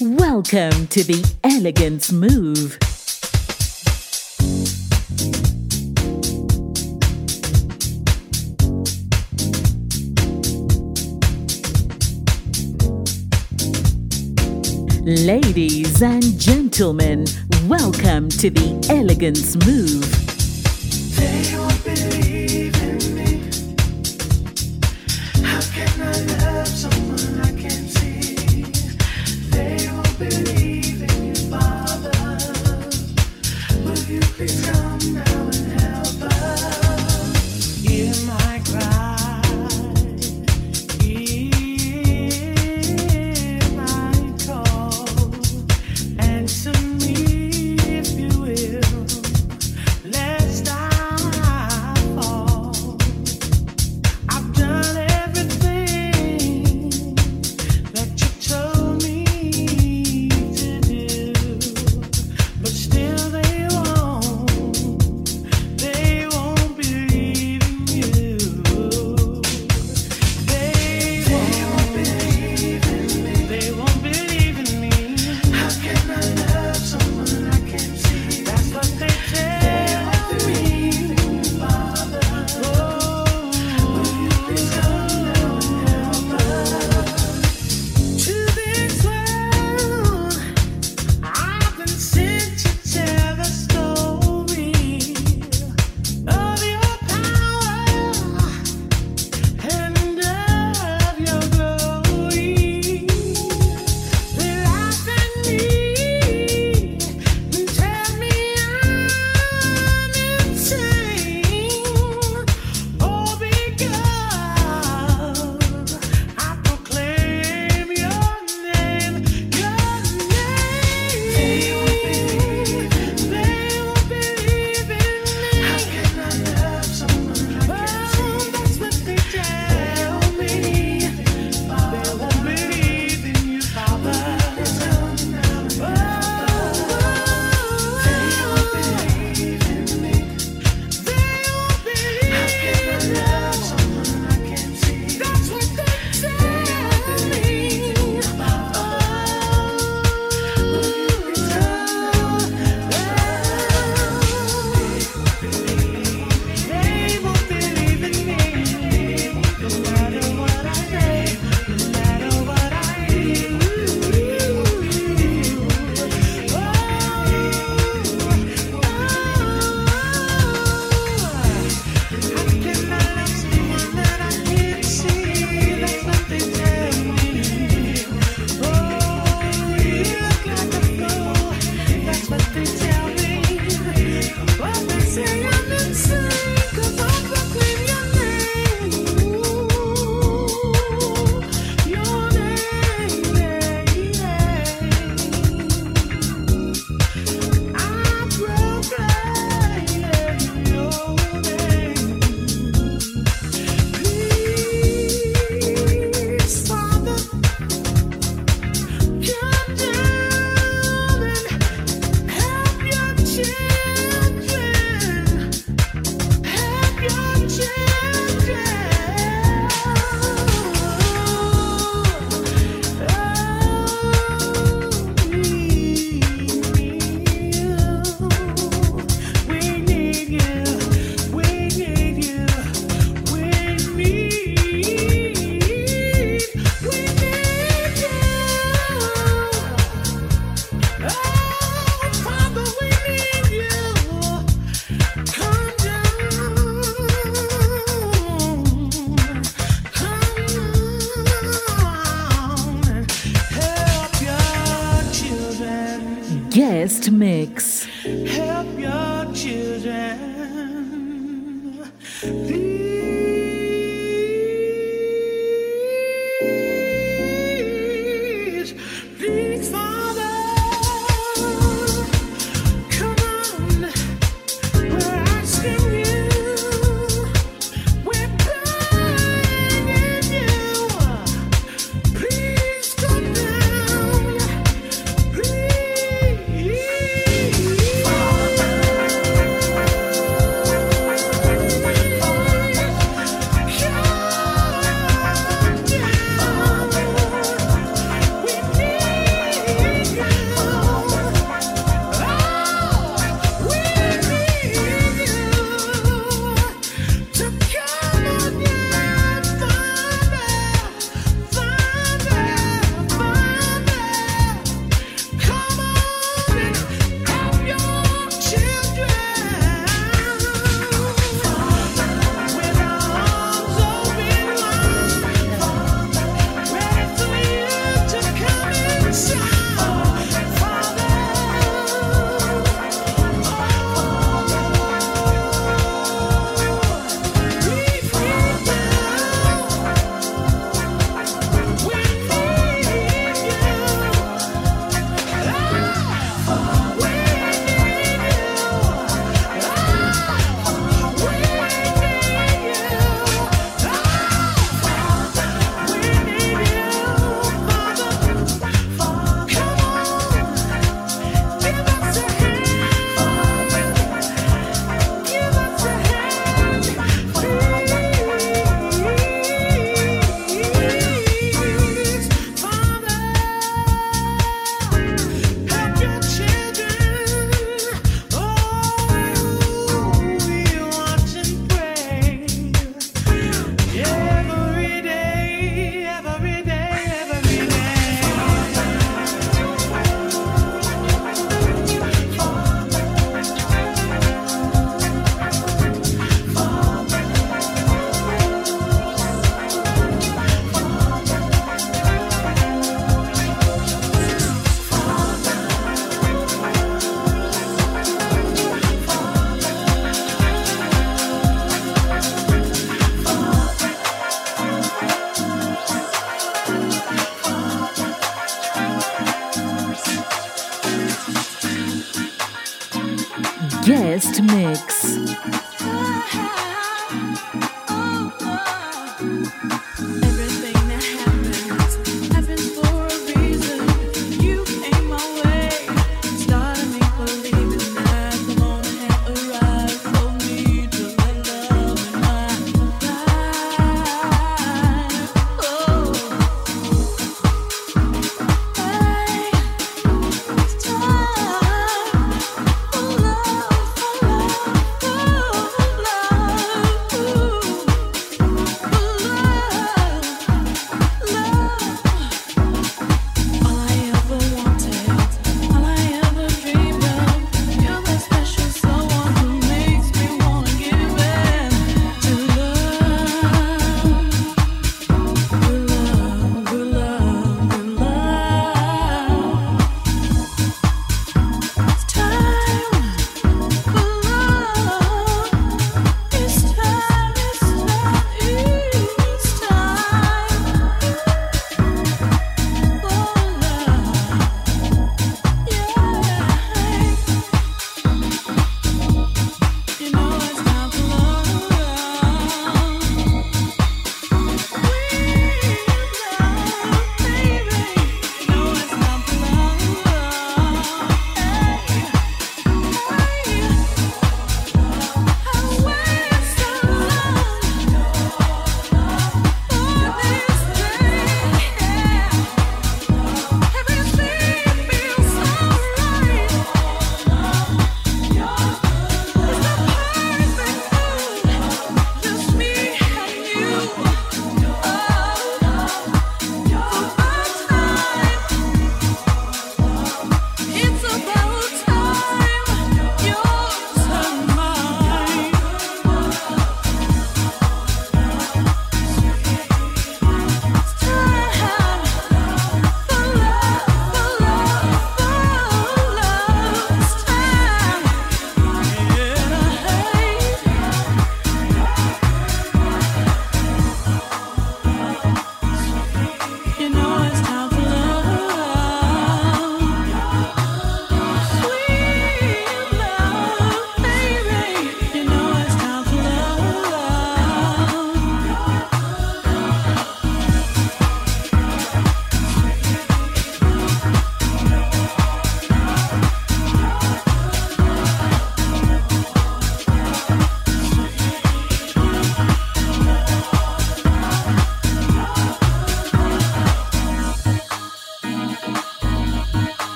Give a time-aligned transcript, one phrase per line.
[0.00, 2.78] Welcome to the Elegance Move.
[15.04, 17.26] Ladies and gentlemen,
[17.66, 20.28] welcome to the Elegance Move.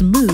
[0.00, 0.33] Elegance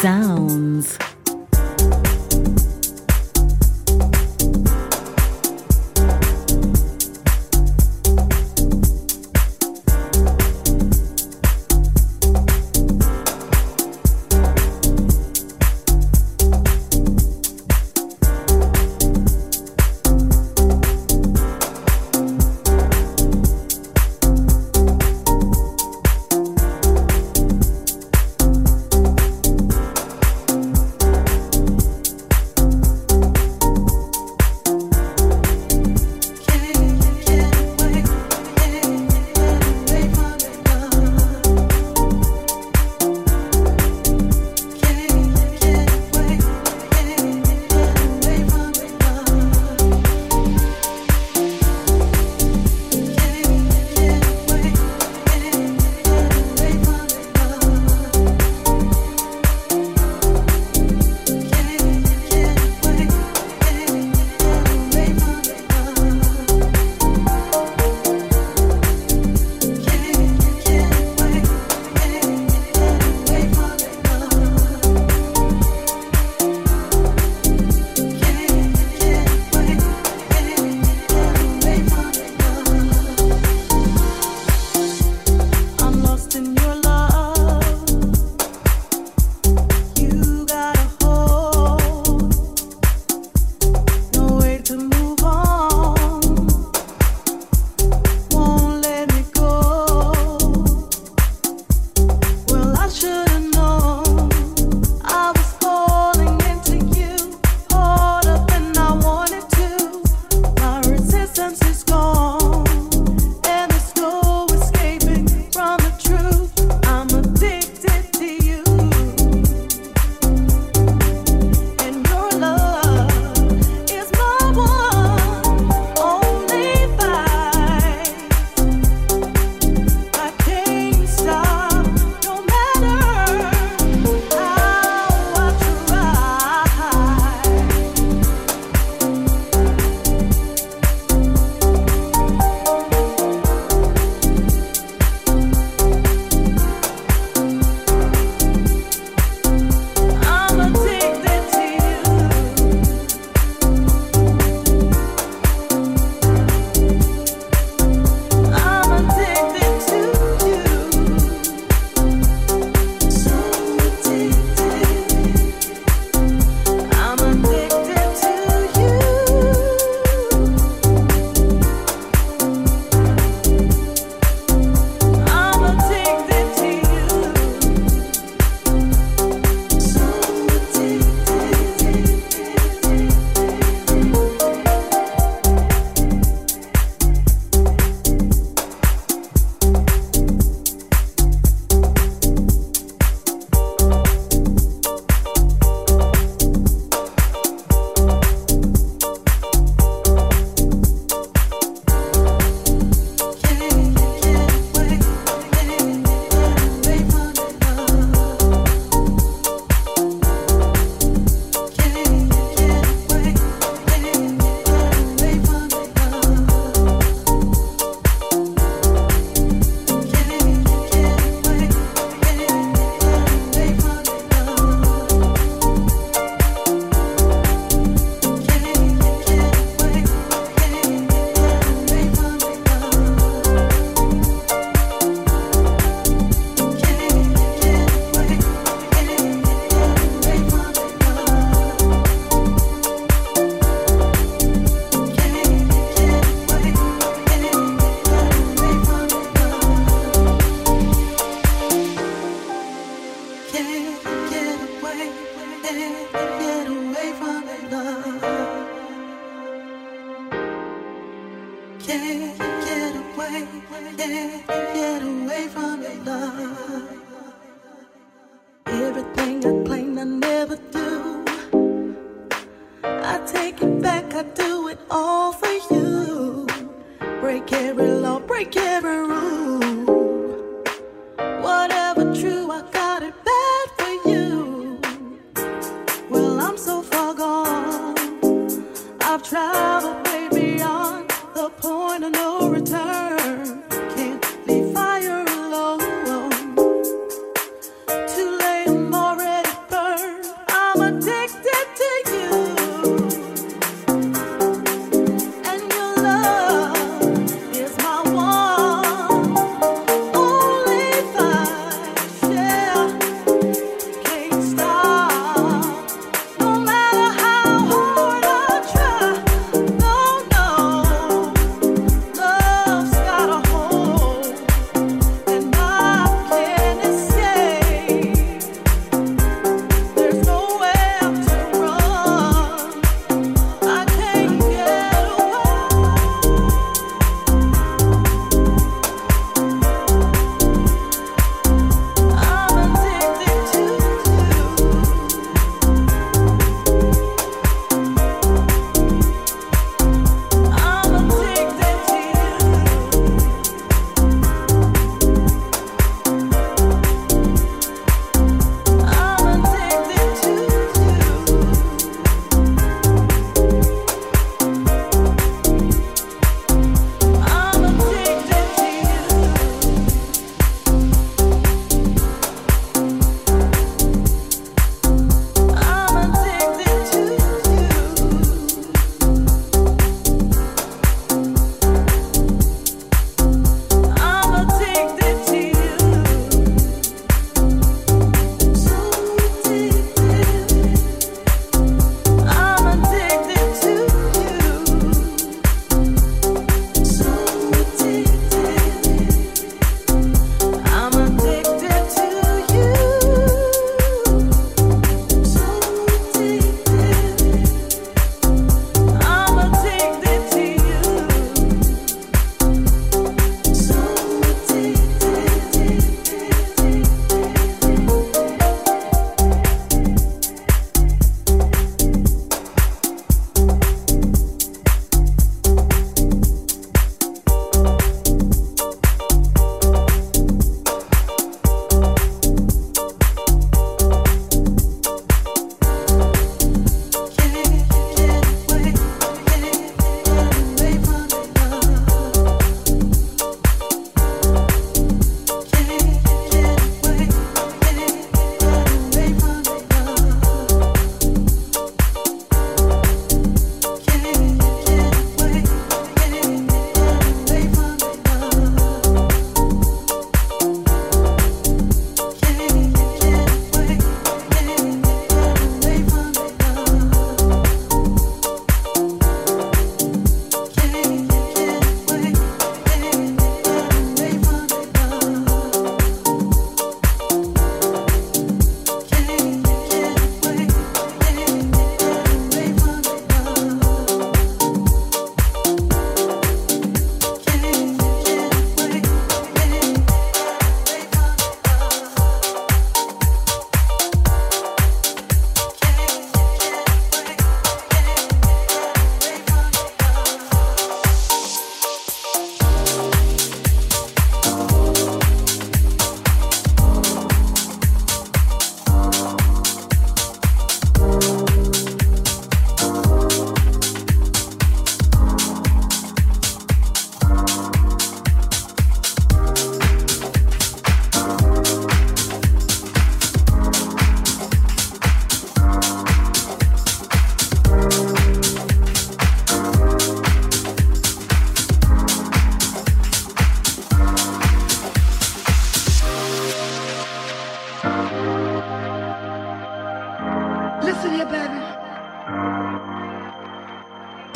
[0.00, 1.09] sounds.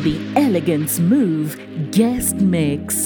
[0.00, 2.99] the Elegance Move Guest Mix.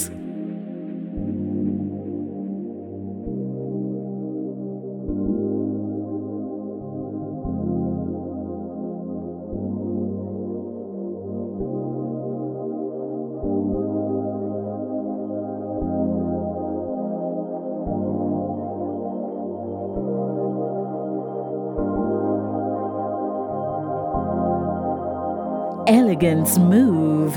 [26.25, 27.37] Elegance Move.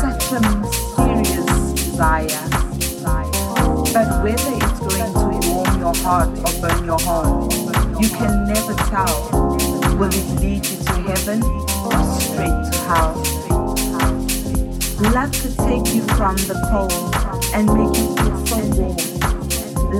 [0.00, 2.48] Such a mysterious desire.
[3.92, 7.52] But whether it's going to warm your heart or burn your heart,
[8.00, 9.28] you can never tell.
[9.98, 13.14] Will it lead you to heaven or straight to hell?
[15.12, 16.92] Love could take you from the cold
[17.54, 18.96] and make you feel so warm.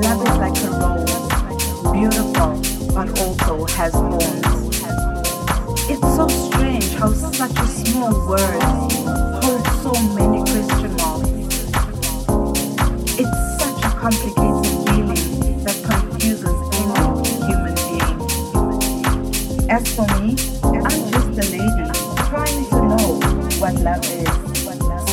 [0.00, 2.50] Love is like a rose, beautiful,
[2.94, 4.62] but also has thorns.
[5.90, 9.01] It's so strange how such a small word
[10.14, 11.28] many question marks.
[13.18, 16.98] It's such a complicated feeling that confuses any
[17.46, 18.18] human being.
[19.70, 20.28] As for me,
[20.62, 21.86] I'm just a lady
[22.28, 23.08] trying to know
[23.60, 24.30] what love is.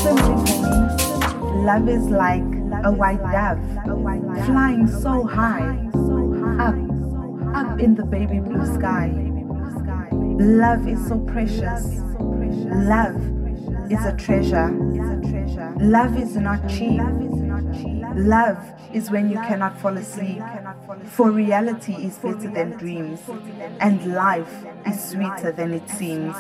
[0.02, 0.78] Simply for me,
[1.66, 2.50] love is like
[2.86, 3.60] a white dove
[4.46, 5.78] flying so high,
[6.60, 6.76] up,
[7.56, 9.12] up in the baby blue sky.
[10.40, 12.02] Love is so precious.
[12.72, 13.29] Love
[13.90, 14.70] is a treasure.
[15.80, 17.02] Love is not cheap.
[18.16, 18.60] Love
[18.94, 20.42] is when you cannot fall asleep.
[21.06, 23.22] For reality is better than dreams,
[23.80, 26.36] and life is sweeter than it seems.